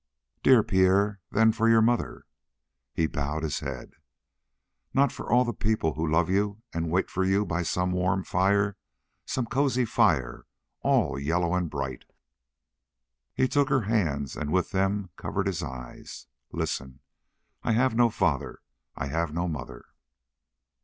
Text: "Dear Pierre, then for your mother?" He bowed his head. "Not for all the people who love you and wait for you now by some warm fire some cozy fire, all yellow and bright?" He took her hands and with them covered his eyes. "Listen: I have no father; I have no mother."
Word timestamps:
"Dear 0.41 0.63
Pierre, 0.63 1.19
then 1.29 1.51
for 1.51 1.69
your 1.69 1.79
mother?" 1.83 2.25
He 2.91 3.05
bowed 3.05 3.43
his 3.43 3.59
head. 3.59 3.91
"Not 4.95 5.11
for 5.11 5.31
all 5.31 5.45
the 5.45 5.53
people 5.53 5.93
who 5.93 6.09
love 6.09 6.27
you 6.27 6.63
and 6.73 6.89
wait 6.89 7.07
for 7.11 7.23
you 7.23 7.41
now 7.41 7.45
by 7.45 7.61
some 7.61 7.91
warm 7.91 8.23
fire 8.23 8.77
some 9.27 9.45
cozy 9.45 9.85
fire, 9.85 10.47
all 10.81 11.19
yellow 11.19 11.53
and 11.53 11.69
bright?" 11.69 12.05
He 13.35 13.47
took 13.47 13.69
her 13.69 13.81
hands 13.81 14.35
and 14.35 14.51
with 14.51 14.71
them 14.71 15.11
covered 15.17 15.45
his 15.45 15.61
eyes. 15.61 16.25
"Listen: 16.51 17.01
I 17.61 17.73
have 17.73 17.93
no 17.93 18.09
father; 18.09 18.61
I 18.95 19.05
have 19.05 19.35
no 19.35 19.47
mother." 19.47 19.85